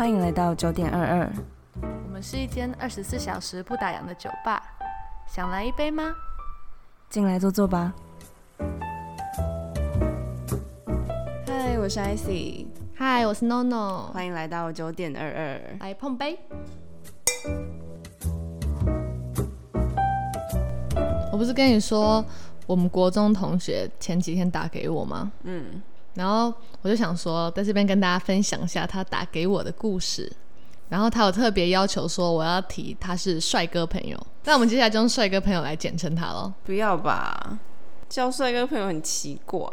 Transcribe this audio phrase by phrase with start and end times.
[0.00, 1.30] 欢迎来到九点二二。
[1.82, 4.62] 我们是一间二十四小时不打烊的酒吧，
[5.28, 6.14] 想来一杯吗？
[7.10, 7.92] 进来坐坐吧。
[11.46, 15.60] 嗨，我是 Icy 嗨，我是 NONO，欢迎来到九点二二。
[15.80, 16.38] 来碰杯。
[21.30, 22.24] 我不是跟你说，
[22.66, 25.30] 我们国中同学前几天打给我吗？
[25.42, 25.82] 嗯，
[26.14, 30.30] 然后我就想说，在这边跟大家分享一下他打给我的故事。
[30.88, 34.18] 然后他有特别要求说，我要提他是帅哥朋友。
[34.44, 36.52] 那我们接下来就用帅哥朋友来简称他咯。
[36.64, 37.58] 不要吧，
[38.08, 39.68] 叫帅哥朋友很奇怪。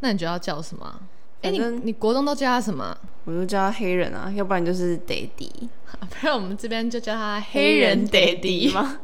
[0.00, 1.00] 那你觉得要叫什么？
[1.42, 2.96] 哎，你你国中都叫他什么？
[3.24, 5.50] 我就叫他黑人啊，要不然就是 Daddy。
[6.20, 8.98] 不然我们这边就叫他黑人 daddy 吗？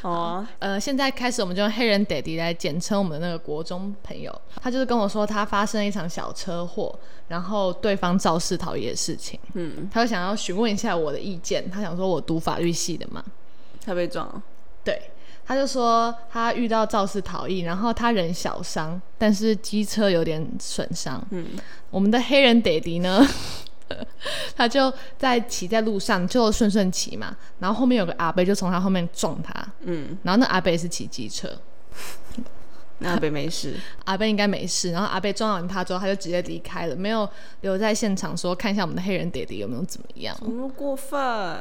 [0.00, 4.32] 好啊，呃，现在开始我们就用黑人 daddy 来简称我们的那个国中朋友。
[4.60, 9.38] 他就是跟我说他发生了一场小车祸，然后对方肇事逃逸的事情。
[9.54, 11.70] 嗯，他就想要询问一下我的意见。
[11.70, 13.24] 他想说我读法律系的嘛，
[13.84, 14.42] 他被撞了。
[14.84, 15.00] 对，
[15.46, 21.24] 他就说他遇到肇事逃逸，然后他人小伤，但是机车有点损伤。
[21.30, 21.46] 嗯，
[21.90, 23.24] 我们的黑人爹地呢，
[24.56, 31.50] 他就在骑在路上，就顺顺骑嘛，然后后面有个阿伯就从他后面撞他，嗯，然后那阿伯也是骑机车，
[32.98, 33.74] 那被没事。
[34.04, 37.28] 阿伯应该没事，然后阿伯撞完他之后，他就直接离开了，没有
[37.62, 40.36] 留在现场说看一下我们的黑人爹地有没有怎么样。
[40.38, 41.18] 怎么过分？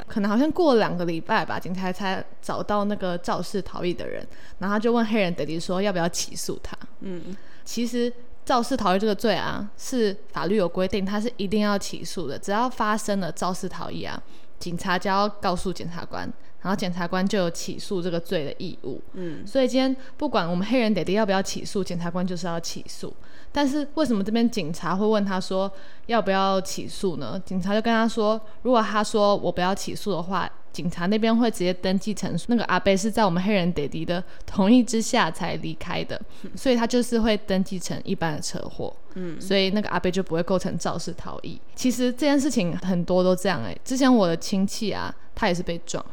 [0.08, 4.26] 可能好像过了两个礼拜吧，警察才找到那个肇事逃逸的人，
[4.60, 6.78] 然后他就问黑人爹地说要不要起诉他。
[7.00, 12.38] 嗯，其实肇事逃逸这个罪啊，是法律有规定，它是一定要起诉的。
[12.38, 14.22] 只要发生了肇事逃逸啊，
[14.60, 16.32] 警察就要告诉检察官，
[16.62, 19.02] 然后检察官就有起诉这个罪的义务。
[19.14, 23.14] 嗯，所以今天不管我们黑人爹爹要不要起诉，检察官就是要起诉。
[23.54, 25.70] 但是为什么这边警察会问他说
[26.06, 27.42] 要不要起诉呢？
[27.46, 36.22] 警察就跟他说，如果他说我不要起诉的话，警察那边会直接登记成那个阿贝是在我们黑人爹爹的同意之下才离开的，
[36.56, 38.96] 所以他就是会登记成一般的车祸。
[39.16, 41.60] 嗯，所以那个阿贝就不会构成肇事逃逸。
[41.76, 46.04] 其实这件事情很多都这样哎、之前我的亲戚啊，他也是被撞，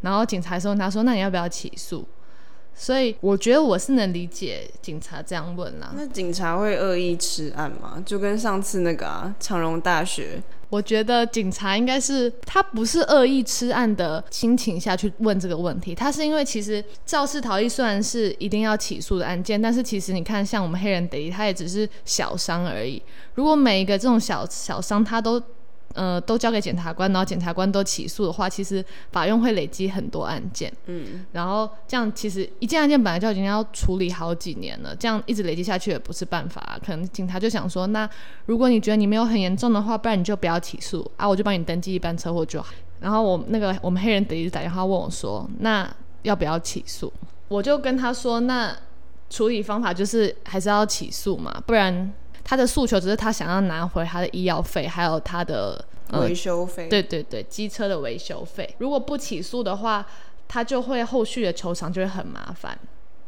[0.00, 2.06] 然后警察说问他说：“那你要不要起诉？”
[2.76, 5.92] 所以我觉得我是能理解警察这样问啦。
[5.94, 8.02] 那警察会恶意吃案吗？
[8.04, 10.42] 就跟上次那个啊，长荣大学。
[10.70, 23.00] 我觉得警察应该是他不是恶意吃案的心情下去问这个问题，他是因为其实肇事逃逸虽然是一定要起诉的案件，但是其实你看像我们黑人得他也只是小伤而已。
[23.34, 25.40] 如果每一个这种小小伤他都
[25.94, 30.70] 呃都交给检察官，然后检察官都起诉的话，其实法院会累积很多案件。
[30.86, 36.78] 嗯，然后这样其实一件案件本来就已经要处理好几年了，这样一直累积下去也不是办法、啊。
[36.84, 38.08] 可能警察就想说，那
[38.46, 42.72] 如果你觉得你没有很严重的话，不然你就不要起诉啊，我就帮你登记一般车祸就好。
[43.00, 45.88] 然后我那个我们黑人得就打电话问我说，那
[46.22, 47.12] 要不要起诉？
[47.48, 48.74] 我就跟他说，那
[49.28, 52.12] 处理方法就是还是要起诉嘛，不然
[52.44, 56.88] 他的诉求只是他想要拿回他的医药费，还有他的呃维修费。
[56.88, 60.06] 对对对，机车的维修费，如果不起诉的话，
[60.46, 62.78] 他就会后续的求偿就会很麻烦。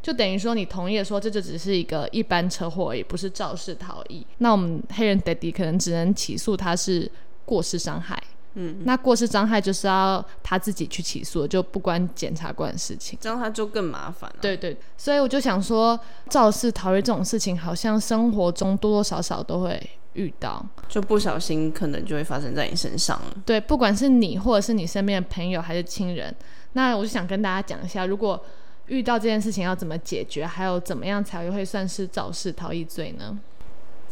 [0.03, 4.25] 就等于说，你同意了说这就只是一个一般车祸而已，不是肇事逃逸。
[4.37, 7.11] 那我们黑人 daddy 可能只能起诉他是
[7.43, 8.21] 过失伤害。
[8.59, 13.17] 嗯，那过失伤害就是要他自己去起诉，就不关检察官的事情。
[13.21, 14.37] 这样他就更麻烦了。
[14.41, 19.79] 对对，所以我就想说，肇事逃逸这种事情，好像生活中多多少少都会
[20.13, 20.65] 遇到。
[20.89, 23.37] 就不小心可能就会发生在你身上了。
[23.45, 26.35] 对，不管是你或者是你身边的朋友还是亲人，
[26.73, 28.43] 那我就想跟大家讲一下，如果
[28.87, 33.37] 遇到这件事情要怎么解决，还有怎么样才会算是肇事逃逸罪呢？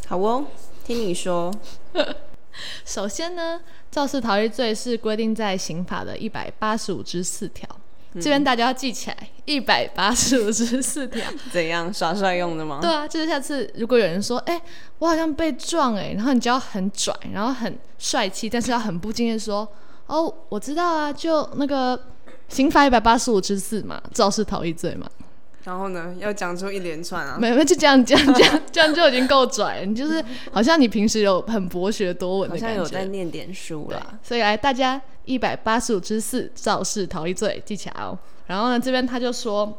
[0.05, 0.45] 好哦，
[0.83, 1.51] 听你说。
[2.85, 3.59] 首先呢，
[3.91, 7.67] 肇事逃逸罪是规定在刑法的一百八十五之四条，
[8.15, 11.21] 这边大家要记起来，一百八十五之四条。
[11.51, 12.79] 怎样耍帅用的吗？
[12.81, 14.61] 对啊，就是下次如果有人说，哎、
[14.99, 19.67] 我好像被撞哎、然后你就要很拽，然后很帅气，但是要很不经意地说，
[20.07, 21.99] 哦，我知道啊，就那个
[22.47, 25.09] 刑法一百八十五之四嘛，肇事逃逸罪嘛，
[25.65, 27.37] 然后呢，要讲出一连串啊。
[27.39, 38.17] 没有就这样这样这样 这样就已经够拽了，你就是好像你平时有很博学多闻好像的感觉，有在念点书对啦。，所以来大家一百八十五之四肇事逃逸罪记起来哦。
[38.45, 39.75] 然后呢，这边他就说，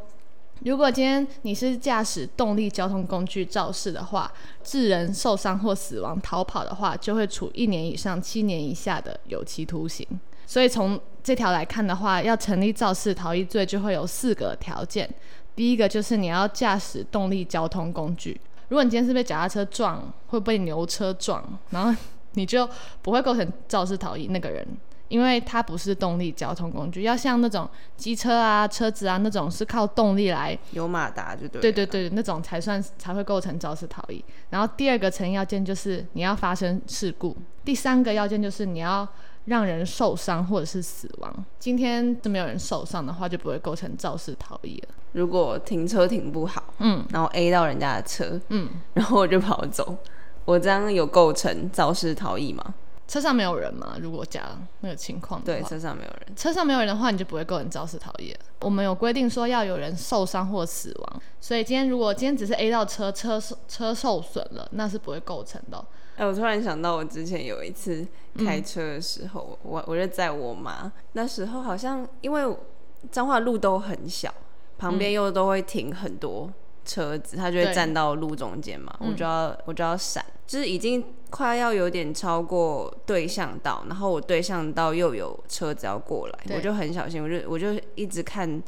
[0.65, 4.33] 如果今天你是驾驶动力交通工具肇事的话，
[4.65, 10.05] 致人受伤或死亡、逃跑的话，就会处一年以上七年以下的有期徒刑。
[10.49, 15.09] 所以从这条来看的话，要成立肇事逃逸罪，就会有四个条件。
[15.57, 18.41] 第一个就是你要驾驶动力交通工具。
[18.69, 21.99] 如果你今天是被脚踏车撞，会被牛车撞，然后
[22.35, 22.69] 你就
[23.01, 24.67] 不会构成肇事逃逸那个人，
[25.09, 31.61] 因为它不是动力交通工具，要像那种机车啊、车子啊那种是靠动力来，有马达就对。
[31.63, 34.23] 对对对，那种才算才会构成肇事逃逸。
[34.51, 39.09] 然后第二个成要件就是你要发生事故，第三个要件就是你要
[39.47, 41.45] 让人受伤或者是死亡。
[41.59, 44.95] 今天都没有人受伤的话，就不会构成肇事逃逸了。
[45.13, 49.97] 如果停车停不好，嗯然后 A 到人家的车，嗯，然后我就跑走，
[50.45, 52.75] 我这样有构成肇事逃逸吗？
[53.09, 53.97] 车上没有人嘛？
[54.01, 54.43] 如果假
[54.81, 56.37] 那个情况的对，车上没有人。
[56.37, 58.41] 车上没有人的话，你就不会构成肇事逃逸了。
[58.63, 65.83] 我们有规定说要有人受伤或死亡，所以今天如果今天只是 A 到车车车受损了，那是不会构成的
[66.17, 66.19] 哦。
[66.19, 68.07] 哎、我突然想到，我之前有一次
[68.39, 72.57] 开车的时候，我我就载我妈，那时候好像因为
[73.11, 74.33] 彰化路都很小，
[74.79, 76.53] 旁边又都会停很多
[76.85, 88.63] 车子，她就会站到路中间嘛，嗯我就要我就要闪，就是已经快要有点超过对向道，然后我对向道又有车子要过来，我就很小心，我就我就一直看。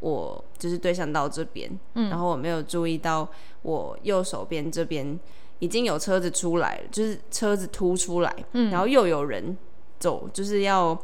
[0.00, 2.10] 我就是对向道这边，嗯。
[2.10, 3.28] 然后我没有注意到
[3.62, 5.16] 我右手边这边
[5.62, 8.68] 已经有车子出来了，就是车子突出来，嗯。
[8.68, 9.56] 然后又有人
[10.00, 10.98] 走，就是要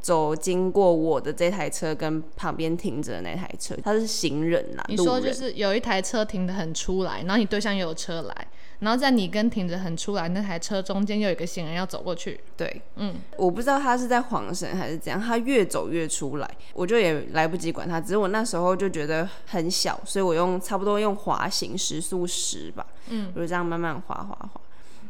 [0.00, 8.48] 走经过我的这台车跟旁边停着的那台车，他是行人啦，你说就是有一台车停的很出来，然后你对象又有车来，
[8.82, 24.60] 然后在你跟停着很出来那台车中间又有一个行人要走过去，对，嗯，我不知道他是在晃神还是怎样，他越走越出来，我就也来不及管他，只是我那时候就觉得很小，所以我用差不多用滑行时速十吧，嗯，我就这样慢慢滑滑滑，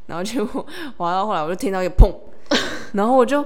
[0.04, 0.66] 然后结果
[0.98, 2.14] 滑到后来我就听到一个砰，
[2.92, 3.42] 然后我就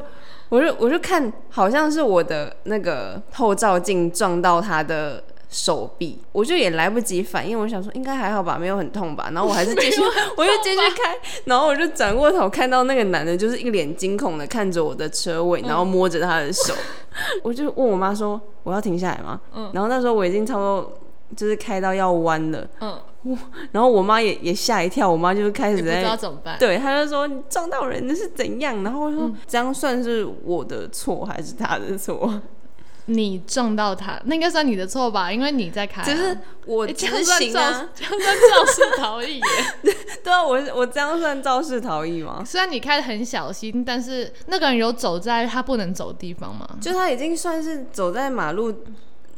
[0.49, 5.23] 我就我就看好像是我的那个后照镜撞到他的。
[5.49, 9.31] 手臂，我就也来不及反应，我想说应该还好吧，没有很痛吧。
[9.33, 10.01] 然后我还是 继续，
[10.37, 16.75] 我就继续开，然后我就转过头看到那个男的，就是一脸惊恐的看着我的车尾，然后摸着他的手，
[17.43, 19.41] 我就问我妈说我要停下来吗？
[19.55, 20.93] 嗯然后那时候我已经差不多
[21.37, 22.99] 就是开到要弯了，嗯，
[23.73, 26.17] 然后我妈也也吓一跳，我妈就开始也不知道在。
[26.17, 26.57] 怎么办。
[26.59, 28.83] 对，她就说你撞到人的是怎样？
[28.85, 32.41] 然后我说、这样算是我的错还是他的错？
[33.07, 35.31] 你撞到他，那应该算你的错吧？
[35.33, 36.37] 因为你在开、啊，只是
[36.67, 39.45] 我诶这执样算肇这样算肇事逃逸耶。
[40.25, 42.43] 对啊，我我这样算肇事逃逸吗？
[42.45, 46.69] 虽然你开的很小心，但是那个人有走在他不能走的地方吗？
[46.81, 48.75] 就他已经算是走在马路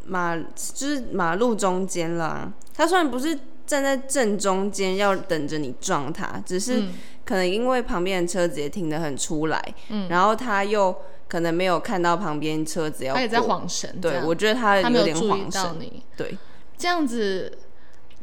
[0.06, 2.50] 马就是马路中间啦。
[2.75, 6.94] 他虽然不是站在正中间要等着你撞他，只是嗯
[7.26, 10.97] 可能因为旁边的车子也停得很出来，嗯然后他又
[11.28, 13.40] 可能没有看到旁边车子要他也在。
[13.42, 15.62] 晃神，这对，我觉得他他没有点有注意晃神。
[15.62, 16.02] 到你。
[16.16, 16.36] 对，
[16.76, 17.56] 这样子，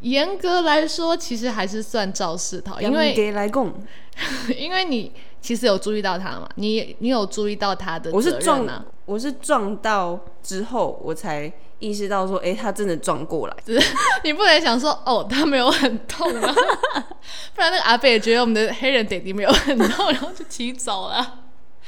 [0.02, 3.74] 严格来说，其实还是算肇事逃逸，因为给来供，
[4.56, 5.12] 因为你
[5.42, 13.56] 其实有注意到他嘛，你你有注意到他的我是撞啊，我是撞到之后我才意识到说，哎、他真的撞过来。
[14.24, 16.54] 你不能想说哦，他没有很痛啊，
[17.56, 21.45] 不然那个阿贝也觉得我们的黑人弟弟没有很痛，然后就骑走了。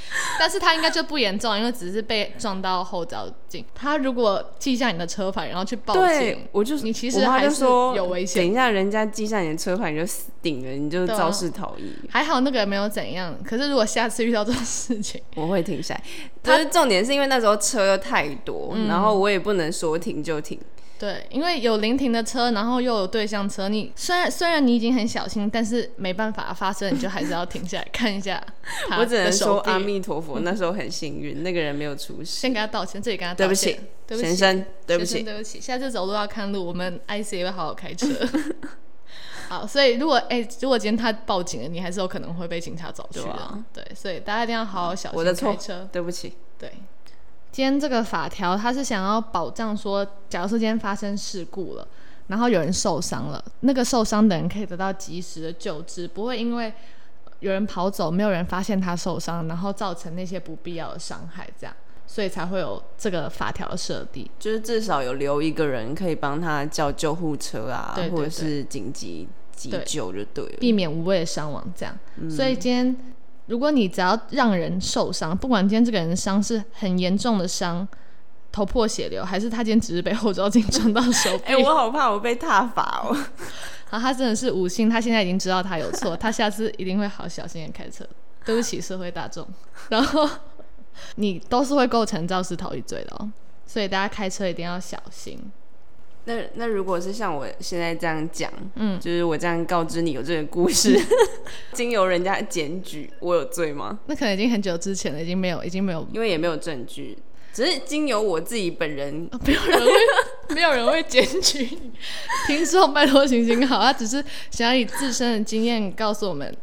[0.40, 3.64] 但是他应该就不严重，因为只是被撞到后照镜。
[3.74, 11.94] 他如果记下你的车牌，然后去报对警，，我就你其实还是说有危险等一下，人家记下你的车牌，你就死定了，你就肇事逃逸。
[12.10, 13.36] 还好那个人没有怎样。
[13.44, 16.04] 可是如果下次遇到这种事情， 我会停下来，
[16.44, 20.60] 可是重点是因为那时候车又太多，嗯然后我也不能说停就停。
[21.00, 28.42] 对，因为有临停的车，然后又有对向车，你虽然虽然你已经很小心，但是没办法发生，你就还是要停下来看一下
[28.98, 32.26] 我只能说阿弥陀佛，那时候很幸运，那个人没有出事。
[32.26, 35.24] 先给他道歉，这里跟他对不道歉起，对不起，先生，对不起。
[35.24, 38.08] 对不起，下次走路要看路，我们 IC 也会好好开车。
[39.50, 43.26] 好，所以如果哎、如果今天他报警了，你还是有可能会被警察找去的。
[43.26, 45.88] 对啊对，所以大家一定要好好小心我的错开车。
[45.92, 46.34] 对不起。
[46.60, 46.72] 对，
[47.52, 51.88] 今天这个法条它是想要保障说，假如说今天发生事故了，
[52.28, 56.72] 然后有人受伤了，那个受伤的人可以得到及时的救治，不会因为
[57.40, 61.76] 有人跑走，没有人发现他受伤，然后造成那些不必要的伤害，这样，
[62.06, 64.30] 所以才会有这个法条的设定。
[64.38, 70.58] 就是至少有留一个人可以帮他叫救护车啊，对对或者是紧急急救就对了。
[70.60, 71.66] 避免无谓的伤亡。
[71.76, 71.98] 这样，
[72.30, 72.96] 所以今天
[73.48, 77.88] 如果你只要让人受伤，不管今天这个人的伤是很严重的伤，
[78.52, 83.18] 头破血流，还是他今天只是被后照镜撞到手臂，哎、我好怕我被踏罚哦。
[83.90, 88.06] 好，他真的是五星，他现在已经知道他有错，他下次一定会好小心的开车。
[88.44, 89.48] 对不起，社会大众。
[89.90, 90.30] 然后
[91.16, 93.32] 你都是会构成肇事逃逸罪的哦，
[93.66, 95.40] 所以大家开车一定要小心。
[96.28, 101.00] 那那如果是像我现在这样讲，嗯，就是我这样告知你有这个故事，
[101.72, 103.98] 经由人家检举，我有罪吗？
[104.08, 107.18] 那可能已经很久之前了，已经没有，已经没有，因为也没有证据，
[107.54, 109.94] 只是经由我自己本人，没有人会，
[110.54, 111.92] 没有人会检举你。
[112.46, 116.54] 听众拜托行行好，他只是想要以自身的经验告诉我们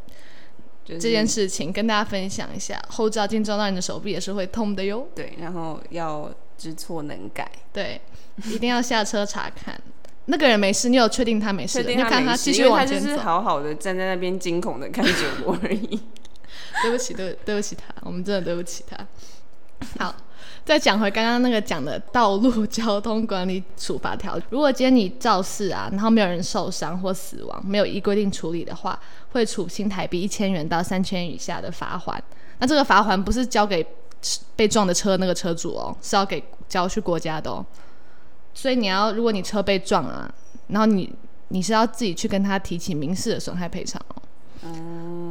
[0.83, 2.79] 就是这件事情，跟大家分享一下。
[2.89, 5.07] 后照镜撞到你的手臂也是会痛的哟。
[5.15, 7.99] 对，然后要知错能改，对，
[8.43, 9.79] 一定要下车查看。
[10.25, 11.89] 那个人没事，你有确定他没事的？
[11.91, 12.85] 你就看他往前走。
[12.85, 15.11] 就是好好的站在那边惊恐的看着
[15.45, 16.01] 我而已。
[16.81, 18.97] 对不起，对对不起他，我们真的对不起他。
[19.97, 20.13] 好，
[20.65, 28.99] 再讲回刚刚那个讲的道路 交通管理处罚条，如果今天你肇事啊，然后没有人受伤或死亡，没有依规定处理的话，
[29.31, 32.21] 会处新台币一千元到三千元以下的罚款。
[32.59, 33.85] 那这个罚款不是交给
[34.55, 37.65] 被撞的车那个车主哦，是要给交去国家的哦。
[38.55, 40.33] 所以你要，如果你车被撞啊，
[40.69, 41.13] 然后你
[41.49, 44.21] 你是要自己去跟他提起民事的损害赔偿哦。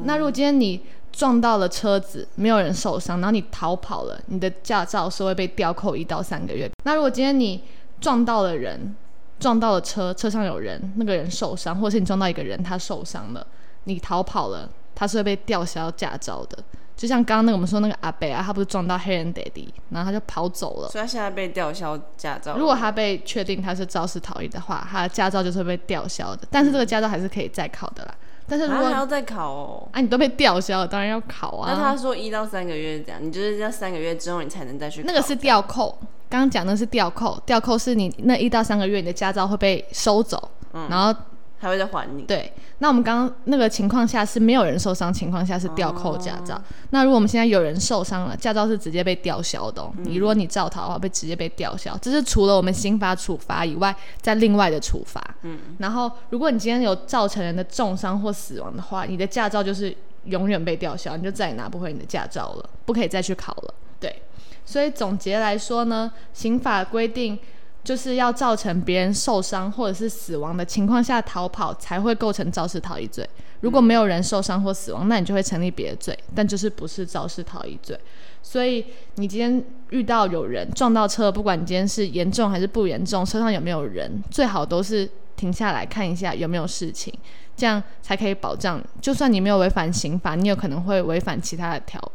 [0.05, 6.71] 那如果今天你撞到了车子，没有人受伤，然后你逃跑了，你的驾照是会被吊扣一到三个月。
[6.85, 7.61] 那如果今天你
[8.01, 8.95] 撞到了人，
[9.41, 13.45] 撞到了车，车上有人，那个人受伤，或者是你撞到一个人，他受伤了，
[13.85, 16.63] 你逃跑了，他是会被吊销驾照的。
[16.97, 20.89] 就像刚刚那个我们说那个阿北啊，他不是撞到黑人爹地，然后他就跑走了。
[20.89, 22.57] 所以他现在被吊销驾照。
[22.57, 28.15] 如果他被确定他是肇事逃逸的话，他的驾照就是会被吊销的，但是这个驾照还是可以再考的啦。
[28.47, 29.89] 但是如果他还要再考哦。
[29.91, 31.73] 啊，你都被吊销了，当然要考啊。
[31.73, 35.07] 那他说一到三个月这样，你就是要三个月之后你才能再去考。
[35.07, 35.99] 那个是吊扣，
[36.29, 40.51] 刚刚讲的是吊扣，吊扣是你那一到三个月你的驾照会被收走，
[40.89, 41.19] 然后
[41.65, 42.23] 还会再还你。
[42.23, 42.53] 对。
[42.79, 49.91] 那我们刚刚那个情况下是没有人受伤情况下是吊扣驾照，那如果我们现在有人受伤了，驾照是直接被吊销的、哦。
[50.03, 55.23] 你如果你照逃的话，被直接被吊销，这是除了我们刑法处罚以外，在另外的处罚。
[55.43, 55.59] 嗯。
[55.79, 63.75] 然后，如果你今天有造成人的重伤或死亡的话，你的驾照就是永远被吊销，你就再也拿不回你的驾照了，不可以再去考了。
[63.99, 64.23] 对。
[64.67, 67.39] 所以总结来说呢，刑法规定。
[67.85, 73.29] 就是要造成别人受伤或者是死亡的情况下逃跑，才会构成肇事逃逸罪。
[73.61, 77.99] 如果没有人受伤或死亡，那你就会成立别的罪，但就是不是肇事逃逸罪。
[78.43, 87.13] 所以你今天遇到有人撞到车，不管你今天是严重还是不严重，车上有没有人，最好都是停下来看一下有没有事情，
[87.57, 88.83] 这样才可以保障。
[89.01, 92.13] 就算你没有违反刑法，你有可能会违反其他的条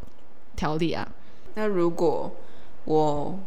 [0.55, 1.07] 条例啊。
[1.55, 2.31] 那如果
[2.85, 3.39] 我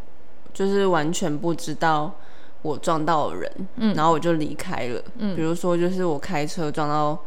[0.52, 2.14] 就是完全不知道
[2.62, 7.18] 我撞到了人，嗯，然后我就离开了，嗯，比如说就是我开车撞到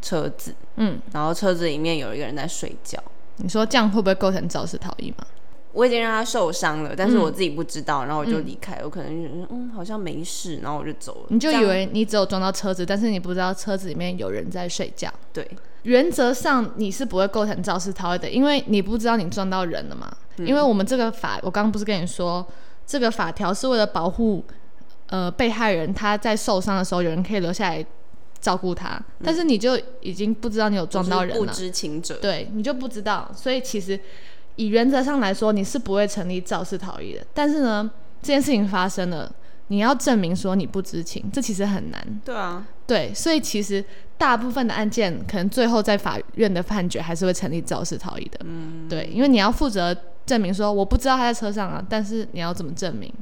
[0.00, 2.98] 车子，嗯，然后车子里面有一个人在睡觉，
[3.36, 5.26] 你说这样会不会构成肇事逃逸吗？
[5.72, 11.26] 我已经让他受伤了，但是我自己不知道，然后我就离开，我可能就嗯好像没事，然后我就走了。
[11.30, 15.12] 你就以为你只有撞到车子，但是你不知道车子里面有人在睡觉。
[15.32, 15.50] 对，
[15.82, 20.16] 原则上你是不会构成肇事逃逸的，因为你不知道你撞到人了嘛。
[20.38, 22.46] 因为我们这个法，我刚刚不是跟你说，
[22.86, 24.44] 这个法条是为了保护
[25.06, 27.84] 呃被害人，他在受伤的时候有人可以留下来
[28.40, 33.98] 照顾他，但是你就已经不知道你有撞到人了，不知情者，对你就不知道，所以其实
[34.56, 37.26] 以原则上来说，你是不会成立肇事逃逸的。
[37.32, 37.90] 但是呢，
[38.22, 39.32] 这件事情发生了，
[39.68, 42.20] 你要证明说你不知情，这其实很难。
[42.24, 43.84] 对啊，对，所以其实
[44.18, 48.38] 大部分的案件，可能最后在法院的判决还是会成立肇事逃逸的。
[48.44, 53.12] 嗯，对，因为你要负责证明说我不知道他在车上啊，但是你要怎么证明，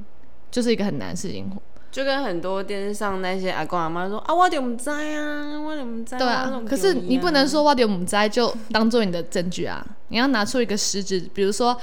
[0.51, 1.51] 就是一个很难的事情。
[1.93, 6.17] 就跟很多电视上那些阿公阿妈说啊，我就唔知啊，我就唔知。
[6.17, 11.79] 对啊，可是你不能说我就唔知就当做你的证据啊，你要拿出一个实质，比如说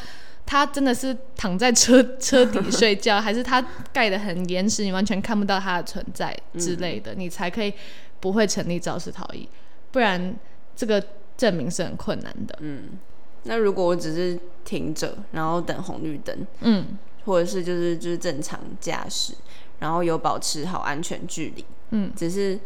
[0.50, 3.64] 他真的是躺在车车底睡觉， 还是他
[3.94, 7.72] 盖的很严实，你完全看不到他的存在之类的，你才可以
[8.20, 9.48] 不会成立肇事逃逸，
[9.92, 10.36] 不然
[10.76, 11.04] 这个
[11.38, 12.58] 证明是很困难的。
[12.62, 12.98] 嗯，
[13.44, 19.36] 那如果我只是停着，然后等红绿灯，嗯，或者是就是就是正常驾驶。
[19.78, 22.60] 然后有保持好安全距离，嗯，只是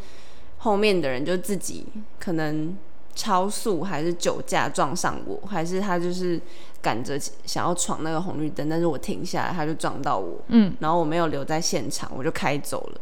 [0.59, 1.85] 后面的人就自己
[2.17, 2.75] 可能
[3.15, 6.39] 超速，还是酒驾撞上我，还是他就是
[6.81, 13.01] 赶着想要闯那个红绿灯，但是我停下来，他就撞到我，嗯，然后我没有留在现场，我就开走了，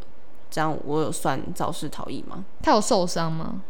[0.49, 2.43] 这样我有算肇事逃逸吗？
[2.61, 3.61] 他有受伤吗？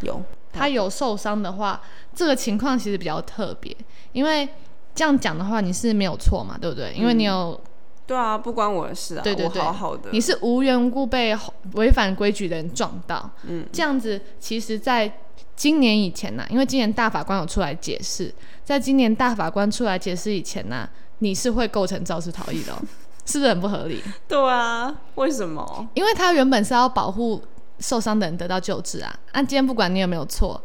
[0.00, 0.20] 有，
[0.52, 1.80] 他有受伤的话，
[2.14, 3.74] 这个情况其实比较特别，
[4.12, 4.48] 因为
[4.94, 6.92] 这样讲的话，你是没有错嘛，对不对？
[6.94, 7.60] 因为你有。
[8.06, 9.22] 对啊，不关我的事啊。
[9.24, 10.10] 对对对，好好的。
[10.12, 11.34] 你是无缘无故被
[11.72, 15.10] 违反规矩的人撞到，嗯，这样子，其实在
[15.56, 18.32] 今年以前呢，因为今年大法官有出来解释，
[18.64, 22.72] 在今年大法官出来解释以前呢，你是会构成肇事逃逸的。
[23.26, 24.02] 是不是很不合理？
[24.28, 25.88] 对啊，为什么？
[25.94, 27.42] 因为他原本是要保护
[27.78, 29.18] 受伤的人得到救治啊。
[29.32, 30.62] 那今天不管你有没有错，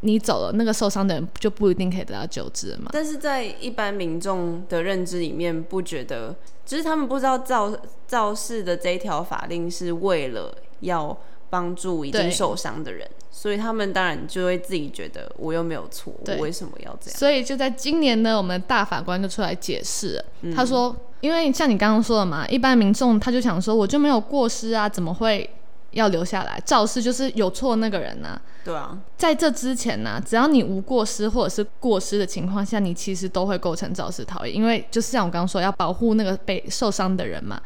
[0.00, 2.90] 你走了，那个受伤的人就不一定可以得到救治了嘛。
[2.92, 6.34] 但是在一般民众的认知里面，不觉得，
[6.66, 7.72] 只是他们不知道肇
[8.08, 11.16] 肇事的这一条法令是为了要
[11.48, 17.18] 帮助已经受伤的人，所以他们当然就会自己觉得我又没有错，我为什么要这样？
[17.18, 25.48] 所以就在今年呢，我们的大法官就出来解释了，嗯他说，因为像你刚刚说的嘛，一般民众他就想说，我就没有过失啊，怎么会
[25.92, 26.60] 要留下来？
[26.64, 37.60] 肇事就是有错那个人呢、对啊，在这之前呢、只要你无过失或者是过失的情况下，你其实都会构成肇事逃逸，因为就是像我刚刚说，要保护那个被受伤的人嘛。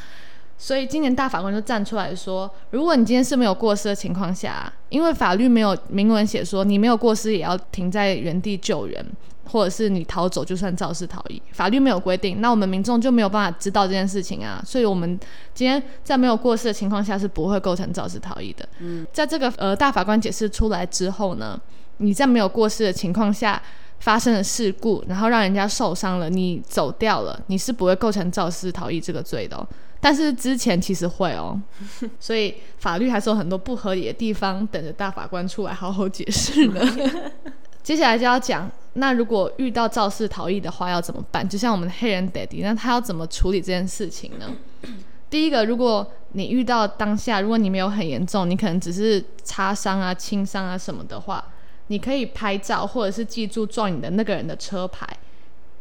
[0.63, 9.05] 所以今年大法官就站出来说，如果你今天是没有过失的情况下，因为法律没有明文写说你没有过失也要停在原地救人，
[9.47, 14.63] 或者是你逃走就算肇事逃逸，法律没有规定，那我们民众就没有办法知道这件事情啊。
[14.65, 15.19] 所以我们
[15.53, 18.65] 今天在没有过失的情况下是不会构成肇事逃逸的。
[18.79, 21.61] 嗯，在这个呃大法官解释出来之后呢，
[21.97, 23.61] 你在没有过失的情况下
[23.99, 29.67] 发生了事故，然后让人家受伤了，你走掉了，你是不会构成肇事逃逸这个罪的、哦。
[30.05, 31.57] 但是之前其实会哦，
[32.19, 36.81] 所以法律还是有很多不合理的地方，等着大法官出来好好解释呢。
[37.85, 41.49] 接下来就要讲，那如果遇到肇事逃逸的话要怎么办？
[41.49, 44.51] 就像我们的黑人 daddy，那他要怎么处理这件事情呢？
[45.31, 51.45] 第一个，如果你遇到当下，如果你没有很严重，你可能只是擦伤啊、轻伤啊什么的话，
[51.87, 55.07] 你可以拍照或者是记住撞你的那个人的车牌，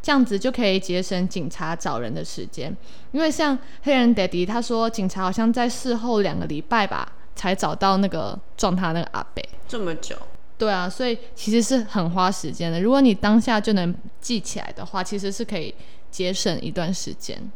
[0.01, 2.75] 这样子就可以节省警察找人的时间。
[3.11, 9.43] 因为像黑人 daddy 他说，警察好像在事后两个礼拜吧才找到那个撞他那个阿北。
[9.67, 10.15] 这么久，
[10.57, 12.81] 对啊，所以其实是很花时间的。
[12.81, 15.73] 如果你当下就能记起来的话，其实是可以
[16.09, 17.51] 节省一段时间。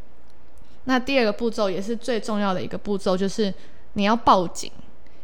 [0.85, 3.53] 那第二个步骤也是最重要的一个步骤，就是
[3.93, 4.71] 你要报警，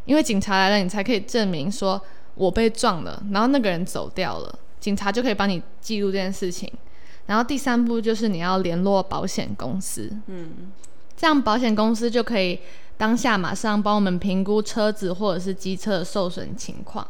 [0.06, 2.02] 因为警察来了，你才可以证明说
[2.34, 6.72] 我被撞了，然后那个人走掉了，警察就可以帮你记录这件事情。
[7.32, 10.70] 然后第三步就是你要联络保险公司，嗯，
[11.16, 12.60] 这样保险公司就可以
[12.98, 17.08] 当下马上帮我们评估车子或者是机车的受损情况。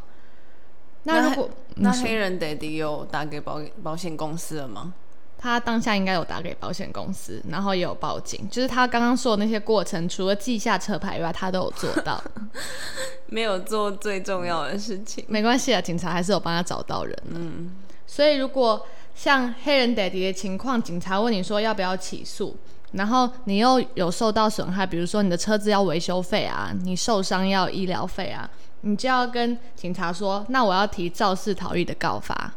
[1.05, 4.93] 那如果那黑人 daddy 有打给保保险公司了吗？
[5.39, 12.23] 他当下应该有打给保险公司，然后也有报警，就是他刚刚说的那些过程，除了记下车牌以外，他都有做到。
[13.25, 15.25] 没有做最重要的事情。
[15.27, 17.17] 没关系啊，警察还是有帮他找到人。
[17.31, 17.71] 嗯，
[18.05, 22.55] 所以如果像黑人 daddy 的情况，警察问你说要不要起诉，
[22.93, 28.49] 然后你又有受到损害，比如说你的车子要维修费啊，你受伤要医疗费啊，
[28.81, 32.53] 你就要跟警察说，那我要提肇事逃逸的告发，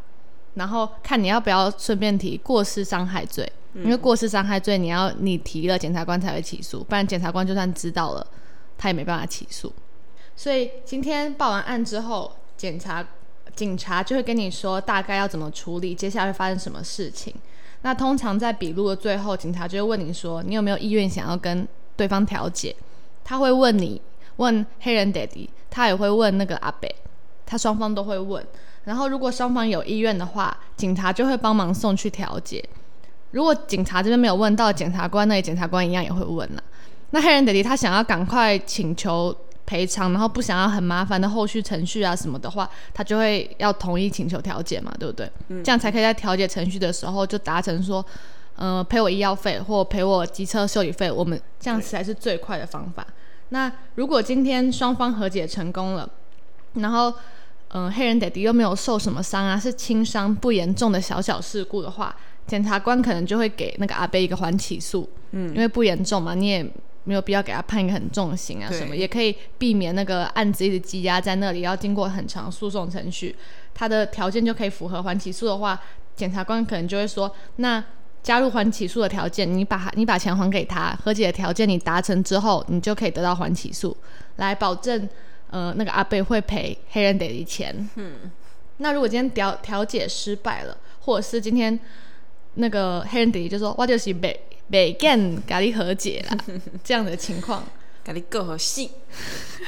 [0.55, 8.27] 然后看你要不要顺便提过失伤害罪，因为过失伤害罪你要你提了，检察官才会起诉，不然检察官就算知道了，
[8.79, 9.73] 他也没办法起诉。
[10.37, 13.07] 所以今天报完案之后，检察
[13.55, 17.35] 警察就会跟你说大概要怎么处理，接下来会发生什么事情。
[17.83, 22.75] 那通常在笔录的最后，警察就会问你说，你有没有意愿想要跟对方调解？
[23.23, 24.01] 他会问你，
[24.37, 26.95] 问黑人爹地他也会问那个阿北，
[27.45, 28.45] 他双方都会问。
[28.85, 32.63] 然后如果双方有意愿的话，警察就会帮忙送去调解。
[33.31, 36.63] 如果警察这边没有问到，检察官那检察官一样也会问了。
[37.11, 39.35] 那黑人爹地他想要赶快请求
[39.67, 45.31] 赔偿，然后不想要很麻烦的后续程序啊什么的话，他就会要同意请求调解嘛，对不对？
[45.63, 48.05] 这样才可以在调解程序的时候就达成说，
[48.57, 53.07] 呃，赔我医药费或赔我机车修理费，我们这样才是最快的方法。
[53.49, 56.09] 那如果今天双方和解成功了，
[56.75, 57.11] 然后
[57.69, 62.15] 嗯、呃黑人 daddy 又没有受什么伤啊，是轻伤不严重的小小事故的话，
[62.47, 66.67] 检察官可能就会给那个阿贝一个缓起诉，嗯，因为不严重嘛，你也
[67.05, 73.35] 没有必要给他判一个很重的刑啊什么，也可以避免那个案子一直积压在那里，要经过很长诉讼程序，
[73.75, 75.81] 他的条件就可以符合缓起诉的话，
[76.17, 77.85] 检察官可能就会说，那
[78.23, 83.95] 加入缓起诉的条件，你把你把钱还给他，和解的条件你达成之后，你就可以得到缓起诉，
[84.37, 85.07] 来保证
[85.51, 87.89] 呃那个阿贝会赔黑人得的钱。
[87.97, 88.31] 嗯，
[88.79, 91.79] 那如果今天调调解失败了，或者是今天
[92.55, 96.37] 那个黑人弟弟就说我就是北北干跟你和解啦，
[96.83, 97.63] 这样的情况，
[98.03, 98.91] 甲你各和戏，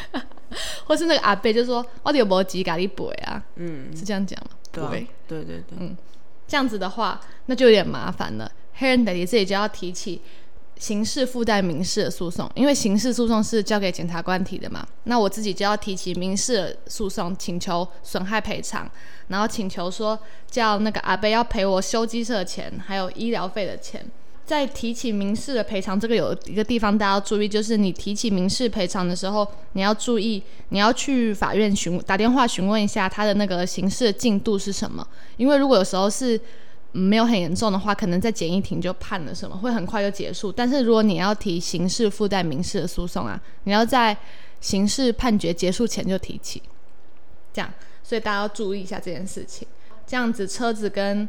[0.87, 4.51] 或是那个阿贝就说我有无钱甲你赔啊，嗯，是这样讲吗？
[4.73, 4.91] 对啊。
[4.91, 5.97] 赔对对嗯，
[6.49, 8.51] 这样子的话，那就有点麻烦了。
[8.75, 10.21] 黑人 daddy 这里就要提起
[10.79, 14.87] 刑事附带民事的诉讼，因为刑事诉讼是交给检察官提的嘛。
[15.05, 18.89] 那我自己就要提起民事的诉讼，请求损害赔偿，
[19.29, 20.19] 然后请求说
[20.51, 24.05] 叫那个阿贝要赔我修机车的钱，还有医疗费的钱。
[24.47, 35.07] 在提起民事的赔偿，这个有一个地方大家要注意，就是你提起民事赔偿的时候，你要注意，你要去法院询打电话询问一下他的那个刑事的进度是什么，
[35.37, 36.41] 因为如果有时候是。
[36.93, 40.51] 没有很严重的话，可能在简易庭就判了什么，会很快就结束。
[40.51, 44.17] 但是如果你要提刑事附带民事的诉讼啊，你要在
[44.63, 46.63] 刑事判决结束前就提起，
[47.53, 47.71] 这样，
[48.03, 49.69] 所以大家要注意一下这件事情。
[50.07, 51.29] 这样子车子跟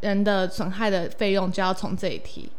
[0.00, 2.50] 人的损害的费用就要从这里提。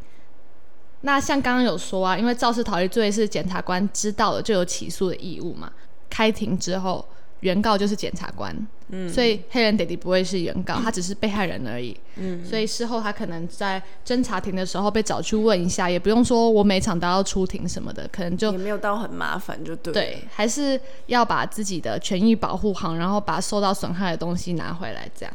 [1.02, 5.72] 那像刚刚有说啊，因为肇事逃逸罪是检察官知道了就有起诉的义务嘛，
[6.10, 7.04] 开庭之后。
[7.42, 8.52] 原告就是检察官，
[8.88, 25.32] 嗯，所以黑人爹地不会是原告，他只是被害人而已，嗯，所以事后他可能在侦查庭的时候被找去问一下，也不用说我每场都要出庭什么的，可能就也没有到很麻烦，就对，对，还是要把自己的权益保护好，然后把受到损害的东西拿回来，这样。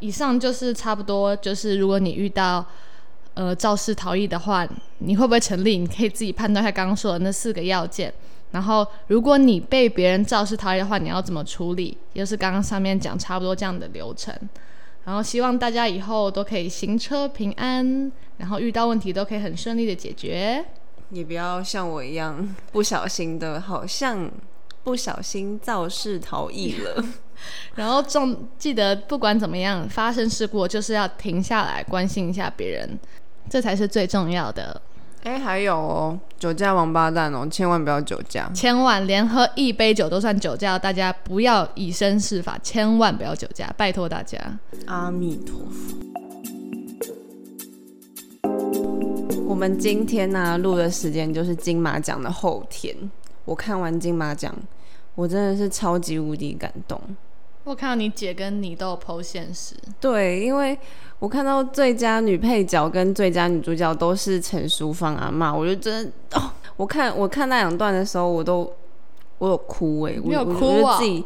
[0.00, 2.64] 以上就是差不多，就是如果你遇到
[3.34, 4.66] 呃肇事逃逸的话，
[4.98, 5.78] 你会不会成立？
[5.78, 8.12] 你可以自己判断一下刚刚说的那四个要件。
[8.52, 11.98] 然后，如果你被别人肇事逃逸的话，你要怎么处理？
[12.14, 14.32] 又是刚刚上面讲差不多这样的流程。
[15.04, 20.64] 然后希望大家以后都可以行车平安，然后遇到问题都可以很顺利的解决。
[21.10, 24.30] 你不要像我一样不小心的，好像
[24.82, 27.04] 不小心肇事逃逸了。
[27.74, 32.98] 然后重记得，不管怎么样发生事故，就是要停下来关心一下别人，
[33.48, 34.80] 这才是最重要的。
[35.24, 44.38] 哎，还有哦，酒驾王八蛋哦，千万不要酒驾，千万连喝一杯酒都算酒驾，大家不要以身试法，千万不要酒驾，拜托大家。
[44.86, 45.96] 阿弥陀佛。
[49.48, 52.94] 我们今天呢录的时间就是金马奖的后天，
[53.44, 54.54] 我看完金马奖，
[55.16, 57.00] 我真的是超级无敌感动。
[57.66, 60.78] 我看到你姐跟你都有 PO 现实，对，因为
[61.18, 68.72] 我看到最佳女配角跟最佳女主角都是陈淑芳阿妈，我就真的哦，我看我看那两段的时候，我都
[69.38, 70.80] 我有哭哎，我有哭。
[70.80, 71.24] 我自己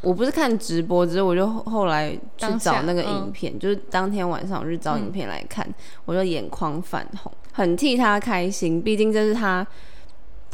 [0.00, 5.68] 我不是看直播，只是我就后来去找那个影片，就是当天晚上我去找影片来看，
[6.06, 9.66] 我就眼眶泛红，很替她开心，毕竟这是他。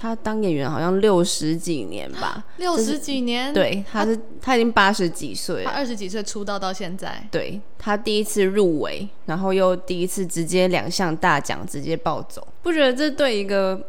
[0.00, 13.86] 他当演员好像六十几年吧， 六十几年，对，他是他已经八十几岁，他二十几岁出道到现在，对他第一次入围，然后又第一次直接两项大奖直接抱走，不觉得这对一个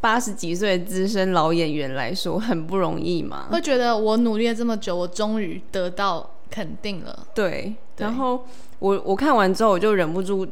[0.00, 3.48] 八十几岁的资深老演员来说很不容易吗？
[3.50, 8.46] 会觉得我努力了这么久，我终于得到肯定了，对，然后
[8.78, 10.46] 我我看完之后我就忍不住。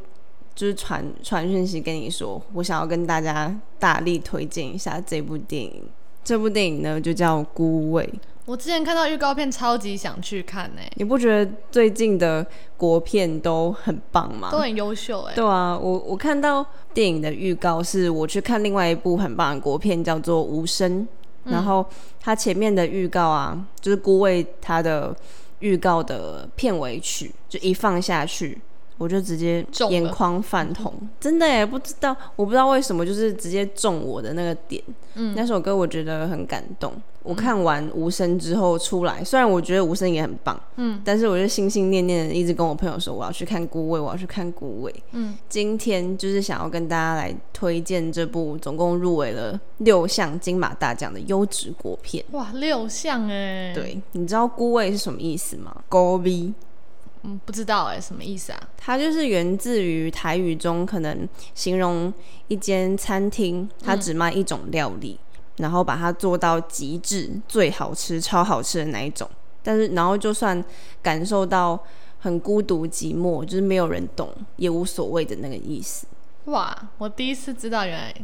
[0.57, 5.83] 就是传传讯息跟你说，我想要跟大家大力推荐一下这部电影。
[6.23, 8.03] 这部电影呢就叫《孤味》。
[8.45, 10.81] 我之前看到预告片，超级想去看呢。
[10.95, 12.43] 你不觉得最近的
[12.75, 14.49] 国片都很棒吗？
[14.51, 15.35] 都很优秀哎。
[15.35, 21.01] 对啊，我我看到电影的预告，是我去看另外一部很棒的国片，叫做《无声》。
[21.51, 21.85] 然后
[22.19, 25.15] 它前面的预告啊，就是《孤味》它的
[25.59, 28.59] 预告的片尾曲，就一放下去。
[28.97, 34.81] 我就直接眼眶泛红，真的也不知道，我不知道为什么，就是直接中我的那个点。
[35.15, 36.93] 嗯，那首歌我觉得很感动。
[37.23, 44.91] 我看完《无声》之后出来，虽然我觉得《无声》也很棒，嗯，但是我就心心念念的一直跟我朋友说，我要去看《孤味》，我要去看《孤味》。
[45.11, 52.23] 嗯，今天就是想要跟大家来推荐这部总共入围了六项金马大奖的优质国片。
[52.31, 53.73] 哇，六项哎！
[53.75, 55.75] 对，你知道《孤味》是什么意思吗？
[55.89, 56.53] 高 V。
[57.27, 58.69] 嗯，不知道哎，什么意思啊？
[58.77, 62.11] 它就是源自于台语中，可能形容
[62.47, 65.19] 一间餐厅，它只卖一种料理，
[65.57, 69.29] 然后把它做到极致，最好吃、超好吃的那一种。
[69.61, 70.63] 但是，然后就算
[71.01, 71.77] 感受到
[72.19, 76.07] 很孤独寂寞，就是没有人懂也无所谓的那个意思。
[76.45, 78.15] 哇，我第一次知道，原来。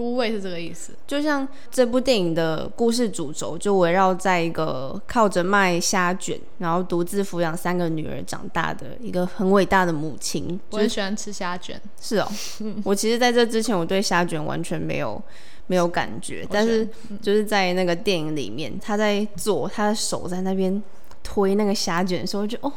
[0.00, 10.58] 孤味是这个意思，就像这部电影的故事主轴，就围绕在一个靠着卖虾卷，然后独自抚养三个女儿长大的一个很伟大的母亲。
[10.70, 12.26] 我很喜欢吃虾卷，是哦。
[12.82, 15.22] 我其实在这之前，我对虾卷完全没有
[15.66, 16.88] 没有感觉，但是
[17.20, 20.82] 就是在那个电影里面，他在做，他的手在那边。
[21.22, 22.72] 推那个虾卷的时候，就哦，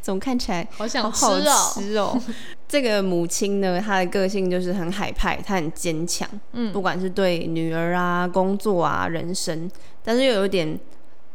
[0.00, 1.26] 怎么看起来好想吃
[1.96, 2.20] 哦？
[2.68, 9.70] 这个母亲呢，她的个性就是很海派，她很坚强，嗯，不管是对女儿啊、工作啊、人生，
[10.04, 10.78] 但是又有点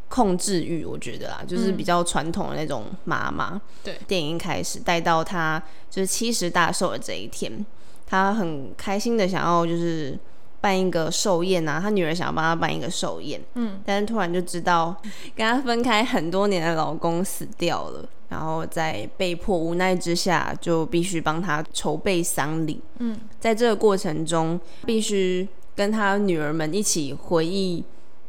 [0.08, 3.60] 控制欲，我觉得啊，就是比较传统的那种妈妈。
[3.82, 7.64] 对，电影开始带到她就是七十大寿的这一天，
[8.06, 10.18] 她很开心的想要就是
[10.62, 14.96] 办一个寿宴啊，他女儿想要帮他办一个寿宴，嗯，但是突然就知道
[15.36, 27.82] 跟他分开很多年的老公死掉了，然后在被迫无奈之下，就必须帮他筹备丧礼，嗯，在这个过程中，必须跟他女儿们一起回忆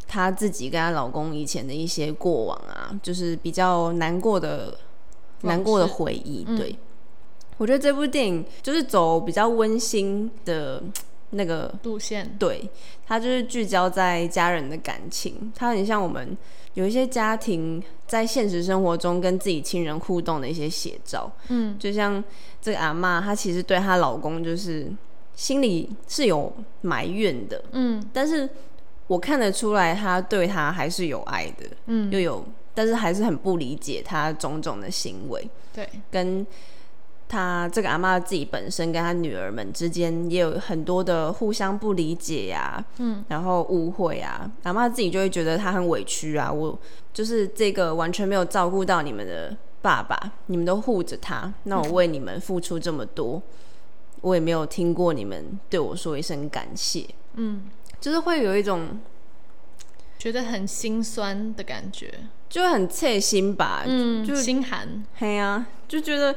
[0.08, 4.76] 她自己跟她老公以前的一些过往啊，就是比较难过的
[5.42, 6.76] 难过的回忆，对。
[7.58, 10.82] 我觉得这部电影就是走比较温馨的
[11.34, 12.68] 那个路线，对，
[13.06, 16.38] 它就是聚焦在家人的感情，它很像我们
[16.74, 21.32] 有一些家庭在现实生活中跟自己亲人互动的一些写照。
[21.50, 22.24] 嗯，就像
[22.62, 24.92] 这个阿妈，她其实对她老公就是
[25.36, 28.50] 心里是有埋怨的，嗯，但是
[29.08, 36.46] 我看得出来，她对他还是有爱的，嗯，又有，但是还是很不理解他种种的行为，对，跟。
[37.34, 46.78] 他这个阿妈自己本身跟他女儿们之间也有很多的互相不理解呀，嗯，然后误会啊，阿妈自己就会觉得他很委屈啊，我
[47.12, 50.16] 就是这个完全没有照顾到你们的爸爸，
[50.46, 53.42] 你们都护着他，那我为你们付出这么多，
[54.22, 57.64] 我也没有听过你们对我说一声感谢，嗯，
[58.00, 59.00] 就是会有一种
[60.20, 62.14] 觉得很心酸的感觉，
[62.48, 66.36] 就很切心吧，嗯，就心寒，嘿呀，就觉得。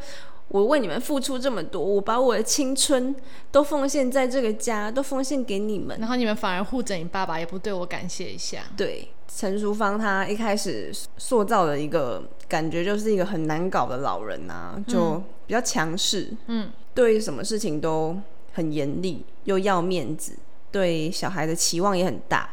[0.49, 3.15] 我为你们付出这么多，我把我的青春
[3.51, 8.63] 都奉献在这个家，都奉献给你们，然后你们反而护着你爸爸，也不对我感谢一下。
[8.77, 18.17] 对，陈淑芳她一开始塑造的一个感觉就是一个很难搞的老人啊，就比较强势，嗯，对什么事情都
[18.53, 20.35] 很严厉，又要面子，
[20.71, 22.51] 对小孩的期望也很大。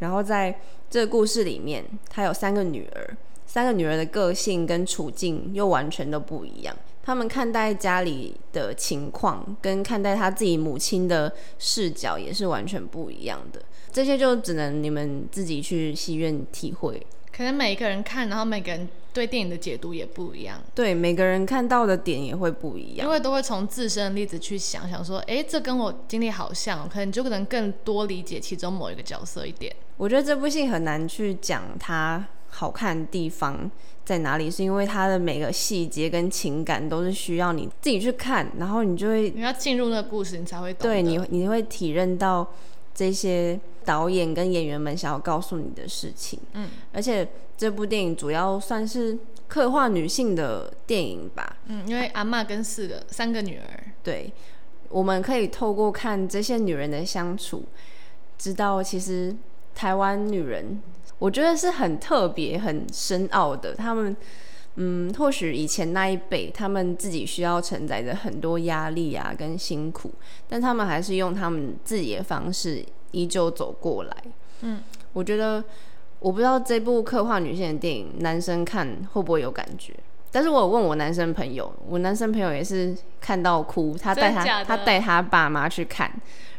[0.00, 0.60] 然后在
[0.90, 6.76] 这个故事里面，她有三个女儿，三个女儿的个性跟处境又完全都不一样。
[7.04, 13.60] 他们看待家里的情况，跟看待他自己母亲的视角也是完全不一样的。
[13.92, 17.06] 这些就只能你们自己去戏院体会。
[17.36, 20.62] 可能每一个人看，然后每个人对电影的解读也不一样。
[20.74, 29.74] 对，每个人看到的点也会不一样，因为都会从自身的例子去想想说，哎，这跟我经历好像，可能就可能更多理解其中某一个角色一点。
[29.96, 33.70] 我觉得这部戏很难去讲它好看的地方。
[34.04, 34.50] 在哪里？
[34.50, 40.82] 是因为它的每个细节跟情感都是需要你自己去看，然后你就会你要进入那个故事，你才会懂。
[40.82, 42.46] 对你，你会体认到
[42.94, 46.38] 这些导演跟演员们想要告诉你的事情。
[46.52, 51.56] 嗯，而且这部电影主要算是刻画女性的电影吧。
[51.68, 53.84] 嗯，因为阿妈跟四个、三个女儿。
[54.02, 54.30] 对，
[54.90, 57.64] 我们可以透过看这些女人的相处，
[58.36, 59.34] 知道其实
[59.74, 60.82] 台湾女人。
[61.18, 63.74] 我觉得是很特别、很深奥的。
[63.74, 64.14] 他们，
[64.76, 70.10] 嗯，或许以前那一辈，他们自己需要承载着很多压力啊，跟辛苦，
[70.48, 74.16] 但他们还是用他们自己的方式依旧走过来。
[74.62, 75.62] 嗯，我觉得，
[76.18, 79.94] 我不知道这部刻画女性的电影，男生看会不会有感觉？
[80.32, 86.12] 但是我有问我男生朋友，我男生朋友也是看到哭，他带他他带他爸妈去看，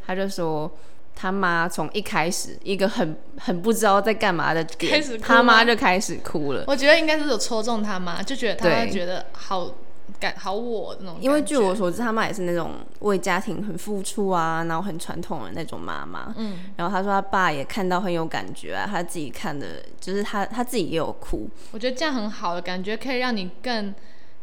[0.08, 0.72] 他就说。
[1.16, 6.66] 他妈从一开始一个很很不知道在干嘛的点，他妈就开始哭了。
[6.68, 9.72] 我觉得应该是有戳中他妈，就觉得他觉得好
[10.20, 11.18] 感好我那种。
[11.22, 16.34] 因为据我所知，他妈也是那种为家庭很付出啊，然后很传统的那种妈妈。
[16.38, 16.60] 嗯。
[16.76, 21.50] 然后他说他爸也看到很有感觉啊，他自己看的，就是他他自己也有哭。
[21.72, 23.96] 我觉得这样很好的感觉，可以让你更。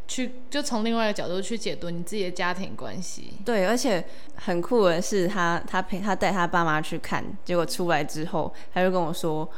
[0.08, 3.32] 去就从另外一个角度去解读你自己的家庭关系。
[3.44, 9.48] 对，而且很酷的是，他他陪他带他爸妈去看，结果出来之后，他就跟我说，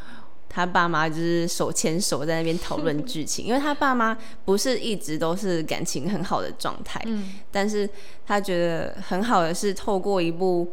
[0.49, 7.03] 他爸妈就是手牵手在那边讨论剧情，因为他爸妈不是一直都是感情很好的状态。
[7.07, 7.35] 嗯。
[7.51, 7.89] 但是
[8.25, 10.73] 他觉得很好的是，透过一部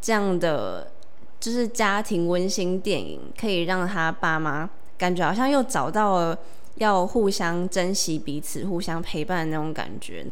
[0.00, 0.92] 这样的
[1.38, 6.38] 就是家庭温馨电影，可以让他爸妈感觉好像又找到了。
[6.80, 10.26] 要互相珍惜彼此、互相陪伴的那种感觉。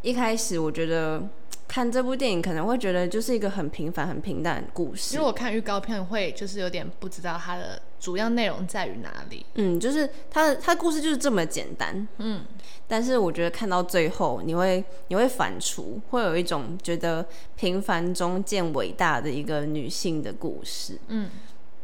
[0.00, 1.22] 一开始我觉得
[1.68, 5.14] 看这部电影可能会觉得就是一个很平凡、很平淡的故事。
[5.14, 9.44] 因为我看预告片会就是有点不知道它的主要内容在于哪里。
[9.54, 12.06] 嗯，就是它的它的故事就是这么简单。
[12.18, 12.44] 嗯，
[12.88, 17.24] 但是我觉得看到最后，你会你会反刍，会有一种觉得
[17.56, 20.98] 平凡中见伟大的一个女性的故事。
[21.08, 21.30] 嗯。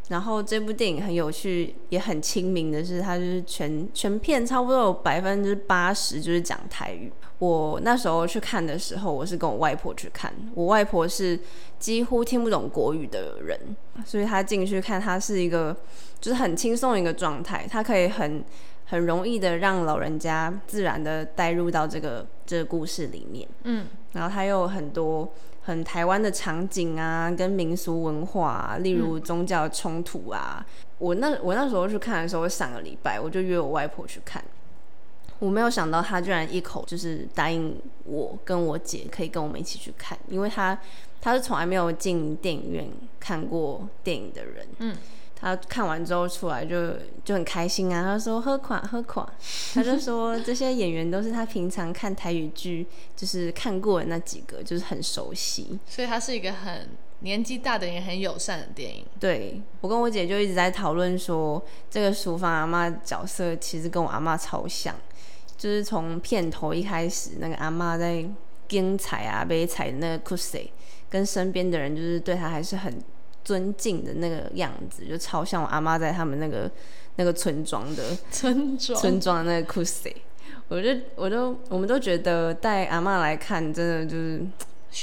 [0.09, 7.13] 然后这部电影很有趣，也很亲民的是，它就是全全片差不多有百分之八十就是讲台语。
[7.39, 11.39] 我那时候去看的时候，我是跟我外婆去看，我外婆是
[11.79, 15.77] 几乎听不懂国语的人，所以她进去看，她是一个
[16.21, 18.43] 就是很轻松的一个状态，她可以很
[18.87, 23.47] 很容易的让老人家自然的带入到这个这个故事里面。
[23.65, 25.31] 嗯，然后她又有很多。
[25.69, 30.65] 很台湾的场景啊，跟民俗文化、啊，例如宗教冲突啊。
[30.97, 34.43] 我那我那时候去看的时候，上个礼拜我就约我外婆去看，
[35.39, 40.79] 我没有想到她居然一口就是答应我跟我姐可以跟我们一起去看，因为她
[41.21, 44.67] 她是从来没有进电影院看过电影的人。
[44.79, 44.97] 嗯，
[45.41, 49.29] 他看完之后出来就就很开心啊，他说喝垮喝垮，
[49.75, 55.79] 他就说这些演员都是他平常看台语剧就是看过的那几个，就是很熟悉。
[55.87, 56.89] 所以他是一个很
[57.21, 59.05] 年纪大的也很友善的电影。
[59.21, 64.95] 对我跟我姐就一直在讨论说，这个厨房阿妈角色其实跟我阿妈超像，
[65.57, 68.25] 就是从片头一开始，那个阿妈在
[68.69, 70.61] 跟彩啊、背彩的那个 cos，
[71.09, 73.01] 跟身边的人就是对她还是很
[73.49, 76.71] 尊敬的那个样子，就超像我阿妈在他们那个
[77.17, 80.13] 那个村庄的 村庄村庄的那个 cos。
[80.69, 84.39] 我就我都我们都觉得带阿妈来看，真的就是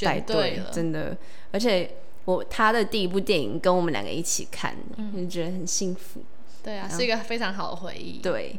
[0.04, 1.16] 带选对了，真的，
[1.50, 1.90] 而且
[2.24, 6.22] 我他的第一部电影跟我们两个一起看，嗯就觉得很幸福。
[6.62, 8.20] 对啊，是一个非常好的回忆。
[8.20, 8.56] 对，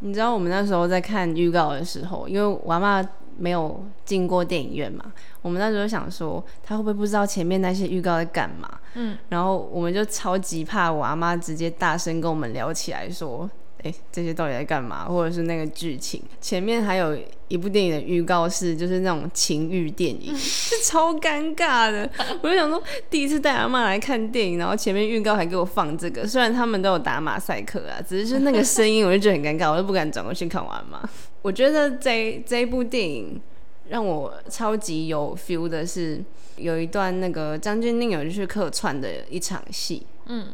[0.00, 3.02] 你知道我们那时候在看预告的时候，因为我阿妈
[3.40, 5.04] 没有进过电影院嘛，
[5.40, 8.68] 我们那时候想说，他会不会不知道前面那些预告在干嘛？
[8.94, 13.50] 嗯，然后我们就超级怕我阿妈直接大声跟我们聊起来说。
[13.82, 15.06] 哎，这些到底在干嘛？
[15.06, 16.22] 或者是那个剧情？
[16.38, 17.16] 前面还有
[17.48, 22.06] 一部电影的预告是，就是那种情欲电影， 是超尴尬的。
[22.42, 31.00] 我就想说，第一次带阿妈来看电影，然后前面预告还给我放这个，虽然他们都有打马赛克啊，只是就那个声音，我就觉得很尴尬，我都不敢转过去看我阿妈。
[31.42, 33.40] 我觉得这这一部电影
[33.88, 36.22] 让我超级有 feel 的是，
[36.56, 40.48] 有一段那个张钧甯有去客串的一场戏，嗯，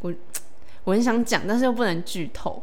[0.00, 0.12] 我
[0.84, 2.62] 我很想讲，但是又不能剧透。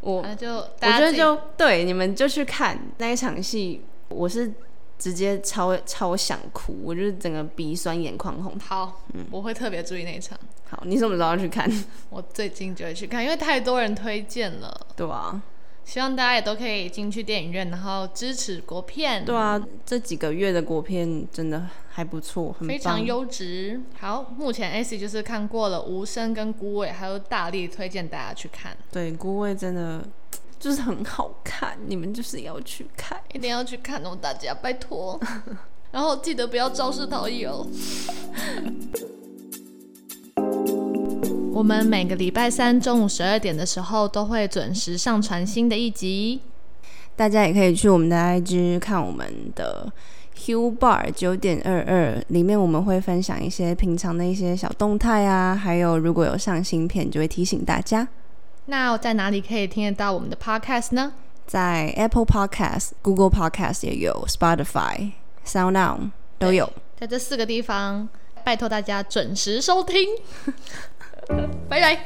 [0.00, 4.50] 我我觉得就对你们就去看那一场戏，我是
[4.98, 8.58] 直接超超想哭，我就是整个鼻酸眼眶红。
[8.58, 10.38] 好，嗯我会特别注意那一场。
[10.70, 11.70] 好，你什么时候要去看？
[12.08, 14.74] 我最近就会去看，因为太多人推荐了。
[14.96, 15.42] 对啊，
[15.90, 22.68] 希望大家也都可以进去电影院，然后支持国片，对啊，这几个月的国片真的还不错，很。
[22.68, 23.80] 非常优质。
[23.98, 30.00] 好，目前 A C 就是看过了《无声》跟《孤味》，还有大力推荐大家去看，对，孤味真的
[30.60, 33.20] 就是很好看，你们就是要去看。
[33.34, 35.20] 一定要去看哦，大家拜托。
[35.90, 37.66] 然后记得不要肇事逃逸哦。
[41.60, 46.40] 我们每个礼拜三中午十二点的时候都会准时上传新的一集。
[47.14, 49.92] 大家也可以去我们的 IG 看我们的
[50.38, 58.08] Hugh Bar 九点二二，里面我们会分享一些平常的一些小动态啊，还有如果有上新片，就会提醒大家。
[58.64, 61.12] 那在哪里可以听得到我们的 Podcast 呢？
[61.46, 65.10] 在 Apple Podcast、Google Podcast 也有，Spotify、
[65.44, 66.72] Sound On 都有。
[66.98, 68.08] 在这四个地方，
[68.42, 70.08] 拜托大家准时收听。
[71.68, 71.98] 拜拜。